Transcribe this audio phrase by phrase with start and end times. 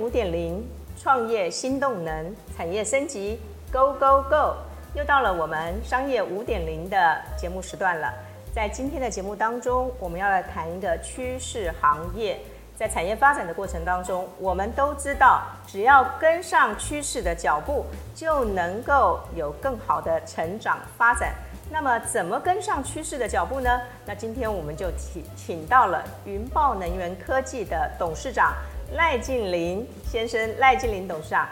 [0.00, 0.66] 五点零，
[0.98, 3.38] 创业新动能，产业升级
[3.70, 4.56] ，Go Go Go！
[4.94, 8.10] 又到了我们商业五点零的节目时段了。
[8.54, 12.40] 在今天的节目当中，我们要来谈一个趋势行业。
[12.76, 21.34] 在产业发展的过程当中，我们都知道，只要跟上趋势的脚步，就能够有更好的成长发展。
[21.70, 23.80] 那么，怎么跟上趋势的脚步呢？
[24.06, 28.54] 那今天我们就请请到了云豹能源科技的董事长。
[28.92, 31.48] 赖静林先生，赖静林董事长，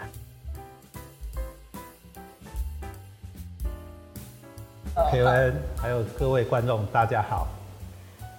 [5.09, 7.47] 佩文，还有各位观众，大家好。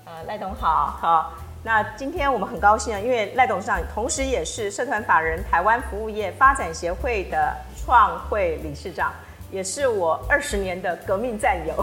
[0.05, 1.33] 呃，赖董好，好。
[1.63, 9.15] 那今天我们很高兴啊，因为赖董事长同时也是社团法人台湾服务业发展协会的创会理事长，
[9.51, 11.75] 也是我二十年的革命战友。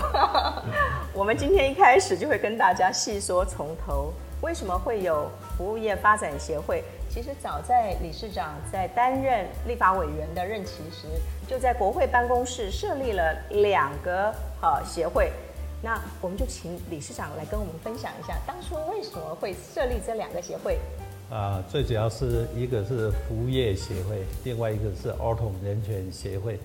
[1.13, 6.84] 我们今天一开始就会跟大家细说从头，为什么会有服务业发展协会？
[7.18, 11.07] 其实早在理事长在担任立法委员的任期时，
[11.48, 15.32] 就在国会办公室设立了两个呃协会。
[15.82, 20.77] 那我们就请理事长来跟我们分享一下，当初为什么会设立这两个协会？
[21.32, 26.59] 啊、最主要是一个是服务业协会，另外一个是儿童人权协会。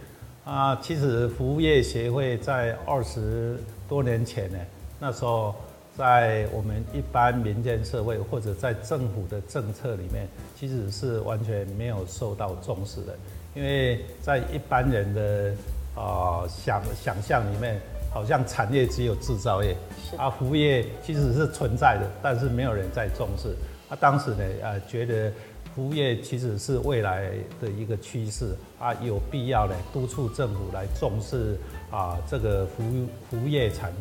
[0.45, 4.59] 啊、其实服务业协会在二十多年前呢，
[5.01, 5.55] 那时候。
[5.97, 10.27] 在我们一般民间社会或者在政府的政策里面，
[10.59, 13.17] 其实是完全没有受到重视的，
[13.55, 15.55] 因为在一般人的
[15.95, 19.77] 啊、呃、想想象里面，好像产业只有制造业，
[20.17, 23.55] 啊服务业其实是存在的，但是没有人在重视。
[23.89, 25.33] 啊当时呢，呃觉得。
[25.75, 31.59] 服务业其实是未来的一个趋势啊，有必要呢督促政府来重视
[31.91, 32.83] 啊这个服
[33.31, 33.93] 服务业产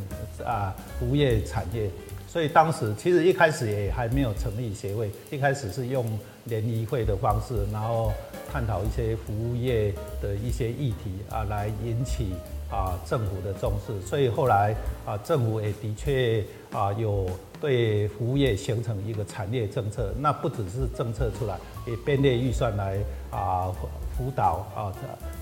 [0.46, 1.90] 啊服务业产业。
[2.28, 6.06] 所以当时其实一开始也还没有成立协会，一开始是用
[6.46, 8.12] 联谊会的方式，然后
[8.52, 12.34] 探讨一些服务业的一些议题啊，来引起
[12.70, 14.06] 啊政府的重视。
[14.06, 17.30] 所以后来啊政府也的确啊有。
[17.62, 22.98] 对服务业形成一个产业政策，那不只是政策出来，也编列预算来
[23.30, 23.72] 啊
[24.18, 24.92] 辅导啊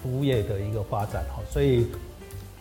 [0.04, 1.42] 服务业的一个发展哈。
[1.50, 1.88] 所以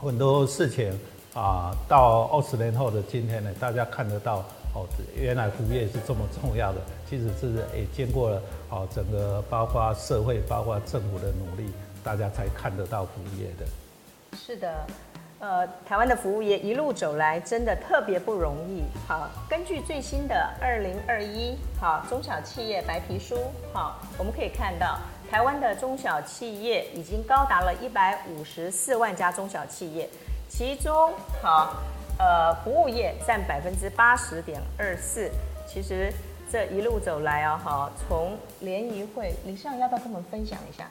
[0.00, 0.96] 很多事情
[1.34, 4.38] 啊，到二十年后的今天呢，大家看得到
[4.74, 4.86] 哦，
[5.16, 6.78] 原来服务业是这么重要的。
[7.10, 11.72] 其实是也经过了哦整个包括社会、包括政府的努力，
[12.04, 13.66] 大家才看得到服务业的。
[14.36, 14.86] 是的。
[15.40, 18.82] 呃，台湾的服务业一路走来，真的特别不容易。
[19.06, 23.36] 好，根据最新的二零二一好中小企业白皮书，
[23.72, 24.98] 好，我们可以看到，
[25.30, 30.10] 台湾的中小企业已经高达了一百五十四万家中小企业，
[30.48, 31.72] 其中好，
[32.18, 35.30] 呃，服务业占百分之八十点二四。
[35.68, 36.12] 其实
[36.50, 40.88] 这一路走来哦，哈，从联谊会，李尚要不要跟我们分享一下？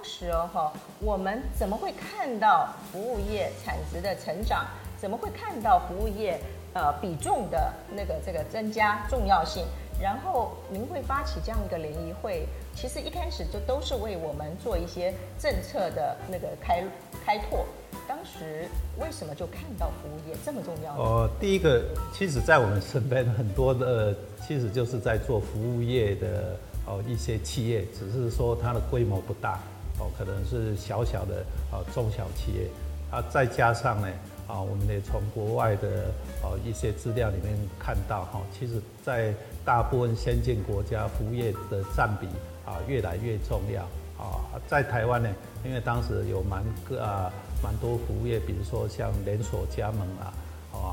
[0.00, 4.66] 当时哦哈，我们怎么会看到服务业产值的成长？
[4.98, 6.40] 怎么会看到服务业
[6.72, 9.62] 呃比重的那个这个增加重要性？
[10.00, 16.82] 然后您会发起这样一个联谊会，其实一开始就都是为我们做一些政策的那个开
[17.22, 17.66] 开拓。
[18.08, 18.66] 当时
[18.98, 20.98] 为什么就看到服务业这么重要呢？
[20.98, 24.16] 哦，第一个，其实在我们身边很多的，
[24.48, 26.56] 其实就是在做服务业的。
[26.86, 29.60] 哦，一些企业只是说它的规模不大，
[30.00, 32.68] 哦，可能是小小的哦中小企业，
[33.10, 34.08] 啊，再加上呢，
[34.48, 36.06] 啊，我们也从国外的
[36.42, 39.32] 哦一些资料里面看到哈，其实，在
[39.64, 42.26] 大部分先进国家，服务业的占比
[42.64, 43.82] 啊越来越重要
[44.16, 45.28] 啊，在台湾呢，
[45.64, 47.30] 因为当时有蛮个啊
[47.62, 50.32] 蛮多服务业，比如说像连锁加盟啊。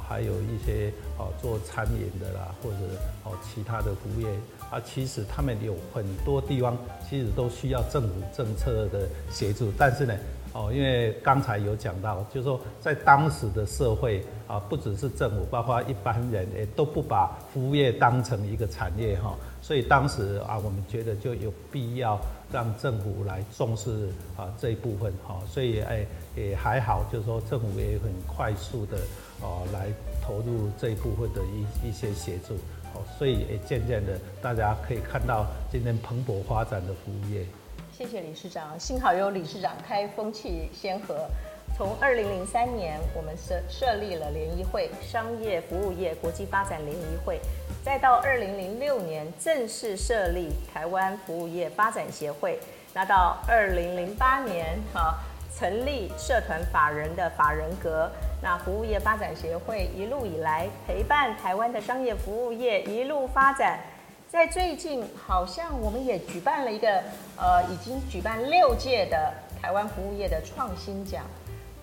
[0.07, 2.77] 还有一些哦做餐饮的啦，或者
[3.23, 4.27] 哦其他的服务业。
[4.69, 6.77] 啊，其实他们有很多地方
[7.09, 10.13] 其实都需要政府政策的协助，但是呢，
[10.51, 22.19] 哦，因为刚才有讲到，就是说在当时的社会啊，不只是政府，包括一般人也都不把服务业当成一个产业哈，所以当时啊，我们觉得就有必要
[22.51, 26.05] 让政府来重视啊这一部分哈，所以哎
[26.35, 28.97] 也还好，就是说政府也很快速的。
[29.41, 29.87] 哦，来
[30.21, 32.55] 投入这一部分的一一些协助，
[32.93, 37.45] 哦，所以也渐渐的，大家可以看到今天蓬勃发展的服务业。
[37.95, 41.27] 谢谢理事长，幸好有理事长开风气先河。
[41.77, 47.39] 从二零零三年，我们设设立了联谊会，商业服务业国际发展联谊会，
[47.83, 52.59] 再到二零零六年正式设立台湾服务业发展协会，
[52.93, 55.19] 那到二零零八年，哈。
[55.57, 58.11] 成立社团法人的法人格，
[58.43, 63.79] 那服务业发展协会一路以来陪伴台湾的商业服务业一路发展，
[64.27, 67.01] 在最近好像我们也举办了一个
[67.37, 71.23] 呃，已经举办六届的台湾服务业的创新奖。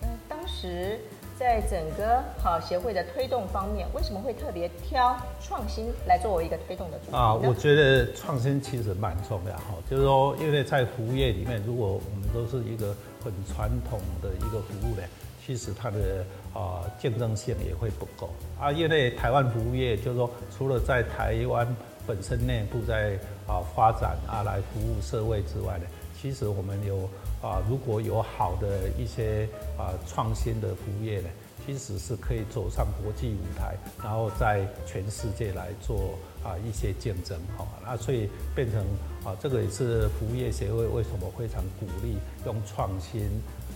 [0.03, 0.99] 嗯，当时。
[1.37, 7.33] 在整个好协会的推动方面，为什么会特别挑创新来作为一个推动的啊？
[7.33, 15.03] 我觉得创新其实蛮重要哈，就是说，因为在服务业里面，如果我们都是一个很传统的一个服务呢，
[15.45, 16.23] 其实它的
[16.53, 18.71] 啊竞争性也会不够啊。
[18.71, 21.67] 因为台湾服务业就是说，除了在台湾
[22.07, 25.85] 本身内部在啊发展啊来服务社会之外呢，
[26.19, 27.09] 其实我们有。
[27.45, 29.47] 啊，如果有好的一些
[29.77, 31.29] 啊创新的服务业呢，
[31.63, 37.63] 其实是可以走上国际舞台，然后在全世界来做啊一些竞争哈。
[37.83, 38.81] 那所以变成
[39.23, 43.21] 啊，这个也是服务业协会为什么非常鼓励用创新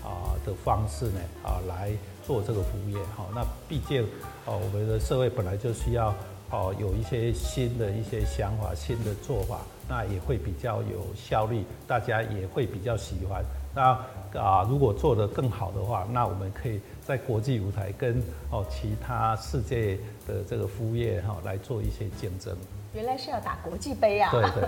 [0.03, 1.91] 啊的方式呢啊来
[2.25, 3.27] 做这个服务业哈。
[3.35, 4.01] 那毕竟
[4.47, 6.09] 啊，我们的社会本来就需要
[6.49, 13.45] 哦有一些新的一些想法、新的做法，那也会比较有效率，大家也会比较喜欢。
[13.73, 13.91] 那
[14.39, 18.21] 啊，如果做得更好的话，那我们可以在国际舞台跟
[18.51, 22.55] 哦其他世界的这个服务业哈来做一些竞争。
[22.93, 24.31] 原来是要打国际杯啊！
[24.31, 24.67] 对对，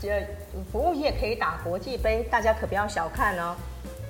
[0.02, 0.26] 这
[0.72, 3.54] 服务业可以打国际杯，大家可不要小看哦。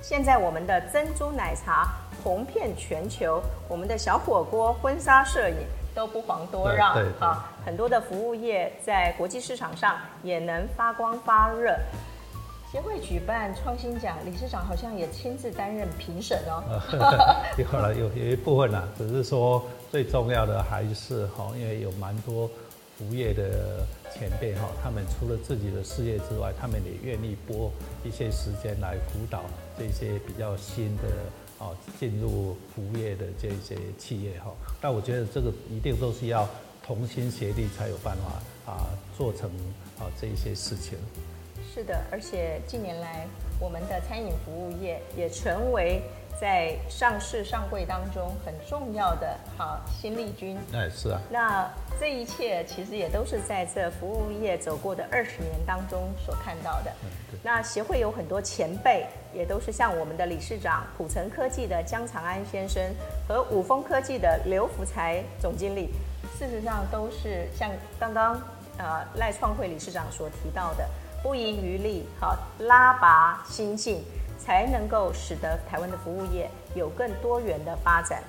[0.01, 1.89] 现在我们的珍珠奶茶
[2.25, 5.57] 红遍全球，我们的小火锅、婚纱摄影
[5.95, 7.53] 都不遑多让啊！
[7.65, 11.77] 很多的服务业在国际市场上也能发光发热。
[12.71, 16.63] 协会举办创新奖，理事长好像也亲自担任评审哦。
[17.57, 22.49] 有了，有有一部分啦，只是说最重要的还是哈，因为有蛮多
[22.99, 27.71] 服务业的前辈哈，他们除了自己的事业之外，他们也愿意拨
[28.05, 29.43] 一些时间来辅导
[29.79, 31.71] 这些比较新的啊
[32.01, 34.51] 进入服务业的这些企业哈。
[34.81, 36.49] 但我觉得这个一定都是要
[36.85, 39.49] 同心协力才有办法啊做成
[40.01, 40.99] 啊这些事情。
[41.77, 43.27] 是的，而且近年来，
[43.61, 46.01] 我们的餐饮服务业也成为
[46.41, 50.57] 在上市上柜当中很重要的好新力军。
[50.73, 51.21] 哎，是啊。
[51.29, 51.71] 那
[52.01, 56.91] 这一切其实也都是在这服务业走过的二十年当中所看到的。
[57.43, 62.83] 那协会有很多前辈，也都是像我们的理事长普成科技的江长安先生
[63.29, 65.91] 和五峰科技的刘福才总经理，
[66.39, 67.71] 事实上都是像
[68.01, 68.41] 刚刚
[68.79, 70.89] 呃赖创会理事长所提到的。
[71.27, 74.01] 不遗余力，好拉拔新进，
[74.39, 78.23] 才能够使得台湾的服务业有更多元的发展。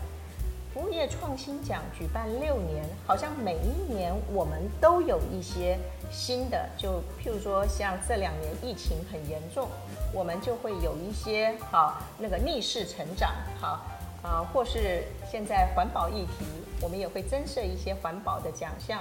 [0.74, 5.78] 服务业创新奖举办六年，好像每一年我们都有一些
[6.10, 9.70] 新的，就譬如说像这两年疫情很严重，
[10.12, 13.80] 我们就会有一些好那个逆势成长，好
[14.24, 16.48] 啊，或是现在环保议题，
[16.82, 19.00] 我们也会增设一些环保的奖项。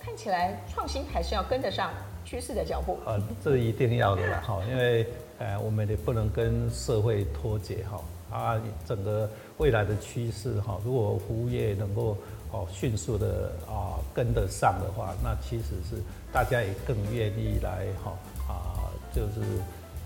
[0.00, 1.90] 看起来创新还是要跟得上。
[2.26, 5.06] 趋势的脚步啊，这一定要的啦，哈，因为
[5.38, 12.18] 呃，我们也不能跟社会脱节哈啊，整个未来的趋势哈，如果服务业能够
[12.50, 16.02] 哦迅速的啊跟得上的话，那其实是
[16.32, 18.18] 大家也更愿意来哈
[18.48, 19.40] 啊，就是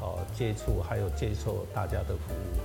[0.00, 2.60] 哦接触还有接受大家的服务。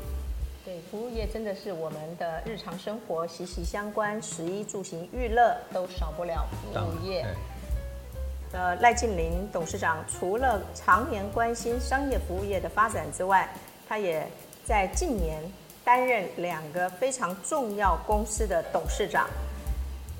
[0.65, 7.25] 对，服务业真的是我们的日常生活息息相关，食衣住行娱乐都少不了服务业。
[8.55, 13.49] 呃，赖静林董事长除了常年关心商业服务业的发展之外，
[13.85, 14.25] 他也
[14.63, 15.43] 在近年
[15.83, 19.27] 担任两个非常重要公司的董事长，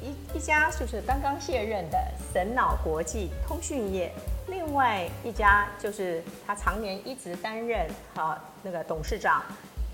[0.02, 1.98] 一一家就是刚刚卸任的
[2.34, 4.14] 神脑国际通讯业，
[4.48, 9.42] 另外一家就是他常年一直担任好那个董事长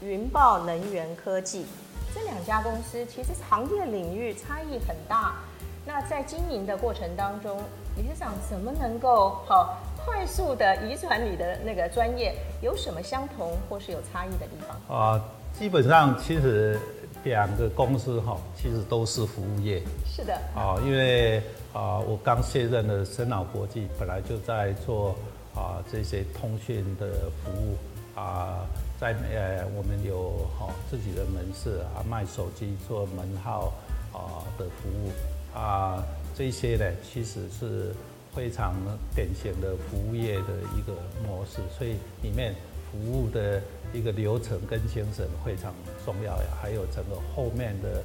[0.02, 1.68] 云豹能源科技。
[2.12, 5.36] 这两家公司其实行业领域差异很大，
[5.86, 7.60] 那在经营的过程当中。
[7.98, 12.34] 理事长怎么能够好快速的遗传你的那个专业？
[12.62, 14.98] 有什么相同或是有差异的地方？
[14.98, 15.22] 啊，
[15.60, 16.80] 基本上其实
[17.26, 19.84] 两个公司哈，其实都是服务业。
[20.06, 20.34] 是的。
[20.56, 21.40] 啊，因为
[21.74, 25.14] 啊，我刚卸任的神脑国际本来就在做
[25.54, 27.76] 啊这些通讯的服务
[28.18, 28.66] 啊，
[28.98, 33.74] 在呃我们有哈自己的门市啊，卖手机做门号
[34.14, 35.12] 啊的服务
[35.54, 36.04] 啊。
[36.34, 37.94] 这些呢，其实是
[38.34, 38.74] 非常
[39.14, 40.96] 典型的服务业的一个
[41.28, 42.56] 模式，所以里面
[42.90, 43.62] 服务的
[43.94, 45.72] 一个流程跟精神非常
[46.06, 46.48] 重要呀。
[46.60, 48.02] 还有整个后面的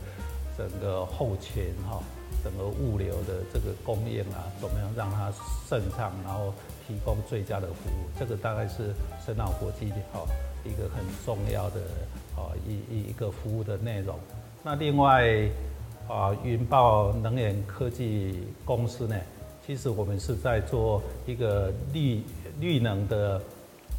[0.59, 2.03] 整个后勤哈，
[2.43, 5.33] 整个物流的这个供应啊，怎么样让它
[5.69, 6.53] 顺畅，然后
[6.87, 8.93] 提供最佳的服务，这个大概是
[9.25, 10.27] 神脑国际哈
[10.65, 11.81] 一个很重要的
[12.35, 14.19] 啊一一一个服务的内容。
[14.65, 15.49] 那另外。
[16.09, 19.17] 啊，云豹能源科技公司呢，
[19.67, 22.23] 其实我们是在做一个绿
[22.61, 23.43] 绿能的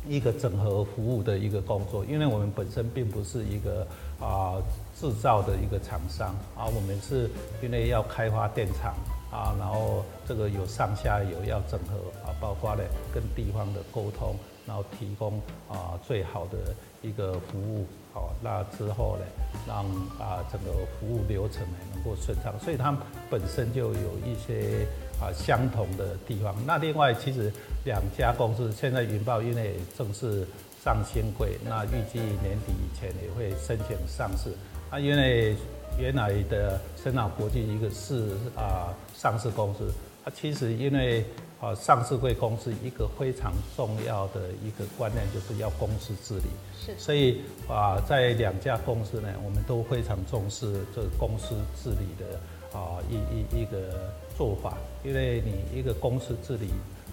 [0.08, 3.86] 一个整合服务的一个工作，因为我们本身并不是一个
[4.22, 4.56] 啊
[4.98, 7.30] 制造的一个厂商啊，我们是
[7.62, 8.96] 因为要开发电厂
[9.30, 12.84] 啊，然后这个有上下游要整合啊，包括呢
[13.14, 14.34] 跟地方的沟通，
[14.66, 17.86] 然后提供啊最好的一个服务。
[18.18, 19.26] 好，那之后呢，
[19.68, 19.86] 让
[20.18, 24.88] 啊整个服务流程呢能够顺畅，所以他们本身就有一些
[25.22, 26.56] 啊相同的地方。
[26.66, 27.54] 那另外，其实
[27.86, 30.48] 两家公司现在云豹因为正式
[30.84, 34.50] 上新柜，那预计年底以前也会申请上市。
[34.90, 35.56] 啊，因为
[36.00, 39.94] 原来的深脑国际一个是啊上市公司，
[40.28, 41.24] 它其实因为。
[41.60, 46.46] 啊，上市贵公司一个非常重要的一个观念就是要公司治理。
[46.80, 56.70] 是，所以啊，在两家公司呢，我们都非常重视这个公司治理的啊一一一个做法，因为你一个公司治理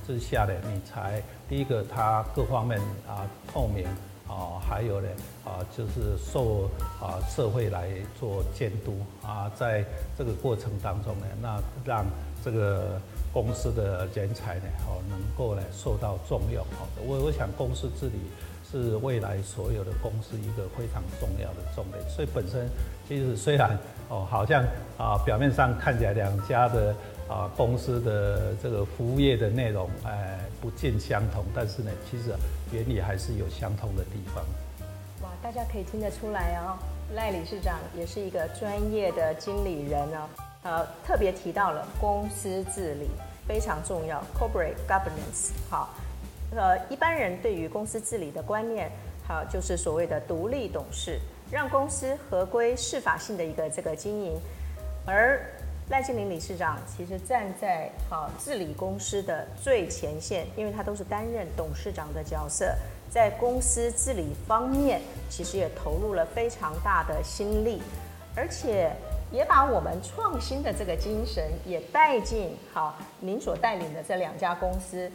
[0.06, 2.78] 之下呢，你才第一个它各方面
[3.08, 3.86] 啊透明
[4.28, 5.08] 啊，还有呢
[5.42, 6.68] 啊就是受
[7.00, 7.88] 啊社会来
[8.20, 8.94] 做监督
[9.26, 9.82] 啊，在
[10.18, 12.04] 这个过程当中呢，那让
[12.44, 13.00] 这个。
[13.34, 18.20] 公司的人才呢，哦，能够呢受到重用，哦，我我想公司治理
[18.70, 22.00] 是未来所有的公司一个非常重要的重点。
[22.08, 22.70] 所以本身
[23.08, 23.76] 其实虽然
[24.08, 24.62] 哦，好像
[24.96, 26.94] 啊表面上看起来两家的
[27.28, 32.32] 啊公司的这个服务业的内容哎不尽相同，但是呢，其实
[32.70, 34.44] 原理还是有相同的地方。
[35.24, 36.78] 哇，大家可以听得出来哦，
[37.16, 40.53] 赖理事长也是一个专业的经理人哦。
[40.64, 43.10] 呃，特别提到了公司治理
[43.46, 45.50] 非常重要，corporate governance。
[45.68, 45.90] 好，
[46.56, 48.90] 呃，一般人对于公司治理的观念，
[49.28, 54.40] 好，就是所谓的独立董事，让公司合规适法性的一个这个经营。
[55.06, 55.38] 而
[55.90, 62.74] 赖静伶理事长其实站在好治理公司的最前线，因为他都是担任董事长的角色，
[63.10, 67.82] 在公司治理方面，其实也投入了非常大的心力，
[68.34, 68.90] 而且。
[69.34, 75.10] 也把我们创新的这个精神也带进好您所带领的这两家公司，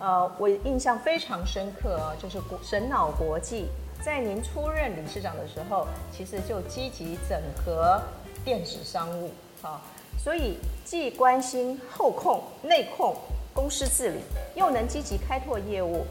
[0.00, 3.68] 呃，我印象非常深刻哦，就是国神脑国际
[4.02, 8.02] 在您出任理事长的时候，其实就积极整合
[8.44, 9.30] 电子商务，
[9.62, 9.80] 好，
[10.18, 13.14] 所以既关心后控、内控、
[13.54, 14.18] 公司治理，
[14.56, 16.04] 又能积极开拓业务，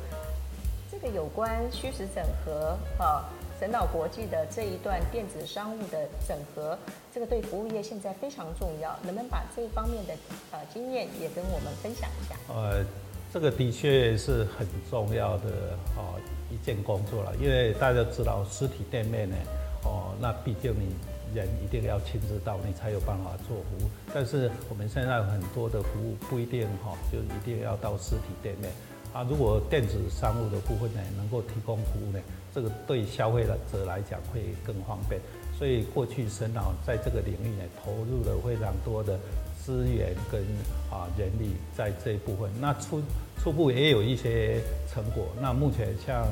[0.89, 3.25] 这个有关虚实整合，哈。
[3.59, 6.79] 神脑国际的这一段电子商务的整合，
[7.13, 10.13] 这个对服务业现在非常重要，能不能把这方面的
[10.51, 12.35] 呃经验也跟我们分享一下？
[12.47, 12.85] 呃，
[13.33, 15.49] 这个的确是很重要的
[15.97, 16.15] 哦
[16.49, 19.35] 一件工作了，因为大家知道实体店面呢，
[19.83, 20.95] 哦，那毕竟你
[21.35, 23.89] 人一定要亲自到，你才有办法做服务。
[24.13, 28.71] 但是我们现在很多的服务不一定哈，就一定要到实体店面
[29.13, 29.25] 啊。
[29.29, 32.19] 如果电子商务的部分呢，能够提供服务呢？
[32.51, 35.21] 这个对消费者来讲会更方便，
[35.57, 39.19] 所以过去神脑在这个领域呢，投入了非常多的
[39.63, 40.41] 资源跟
[40.89, 42.49] 啊人力在这一部分。
[42.59, 42.99] 那初
[43.37, 44.59] 初步也有一些
[44.91, 45.27] 成果。
[45.39, 46.25] 那目前像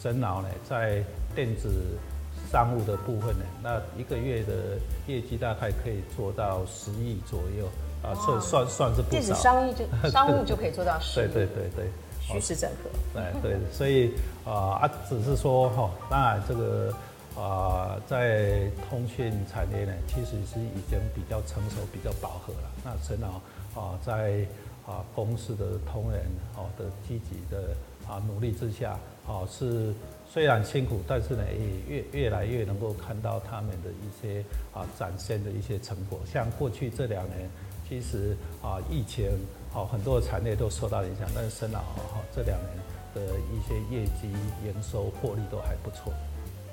[0.00, 1.02] 神脑呢，在
[1.34, 1.68] 电子
[2.52, 7.66] 商务的部分呢，那一个月的业绩大概可以做到十亿左右
[8.00, 9.10] 啊，算算算是不少。
[9.10, 11.32] 电子商务就 商务就可以做到十亿。
[11.34, 11.90] 对对对对。
[12.28, 14.12] 虚实整合，哎，对，所以
[14.44, 16.94] 啊啊，只是说哈，当然这个
[17.34, 22.70] 啊，在通讯产业呢，其实是已经比较成熟、比较饱和了。
[22.84, 23.40] 那陈老
[23.80, 24.46] 啊，在
[24.86, 26.20] 啊公司的同仁
[26.56, 27.74] 哦的积极的
[28.06, 29.94] 啊努力之下，啊是
[30.30, 34.44] 虽然辛苦，但是呢也越越来越能够看到他们的一些
[34.74, 36.20] 啊展现的一些成果。
[36.30, 37.48] 像过去这两年，
[37.88, 39.30] 其实啊疫情。
[39.70, 42.78] 好，很多的产业都受到影响，但是神脑哈这两年
[43.14, 43.20] 的
[43.52, 44.32] 一些业绩、
[44.64, 46.12] 营收、获利都还不错。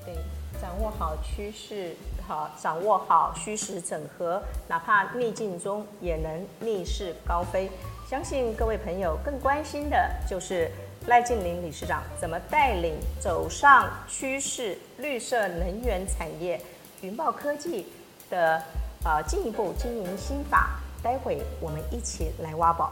[0.05, 0.15] 对，
[0.61, 7.69] 掌握好趋势，好掌握好虚实整合，哪怕逆境中也能逆势高飞。
[8.09, 10.71] 相信各位朋友更关心的就是
[11.07, 16.61] 赖静伶理事长怎么带领走上趋势绿色能源产业，
[17.01, 17.87] 云豹科技
[18.29, 18.61] 的
[19.03, 20.79] 呃进一步经营新法。
[21.05, 22.91] 待会我们一起来挖宝。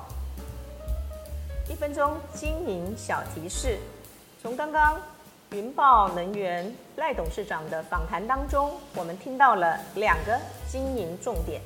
[1.67, 3.79] 一分钟经营小提示：
[4.39, 5.01] 从刚刚
[5.49, 11.59] 云豹能源赖董事长的访谈当中，我们听到了两个经营重点。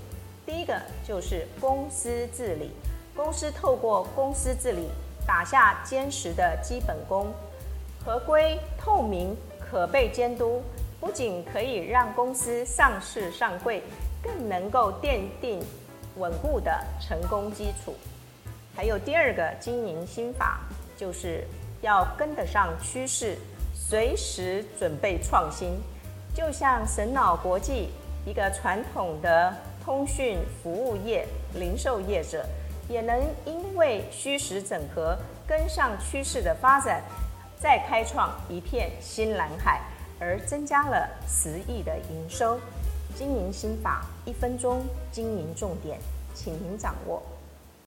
[0.46, 2.72] 第一个就是公司治理，
[3.14, 4.88] 公司透过公司治理
[5.28, 7.28] 打下坚实的基本功，
[8.06, 10.64] 合规、透明、可被监督，
[10.98, 13.84] 不仅可以让公司上市上柜，
[14.24, 15.62] 更能够奠定
[16.18, 17.96] 稳固的成功基础。
[18.76, 20.60] 还有第二个经营心法，
[20.96, 21.44] 就是
[21.82, 23.38] 要跟得上趋势，
[23.74, 25.80] 随时准备创新。
[26.36, 27.90] 就像神脑国际，
[28.26, 29.52] 一个传统的
[29.84, 32.46] 通讯服务业零售业者，
[32.88, 37.02] 也能因为虚实整合，跟上趋势的发展，
[37.60, 39.82] 再开创一片新蓝海，
[40.20, 42.60] 而增加了十亿的营收。
[43.18, 46.00] 经营心法，一分钟经营重点，
[46.36, 47.24] 请您掌握。